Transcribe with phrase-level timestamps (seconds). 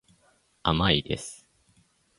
[0.63, 1.47] 甘いです。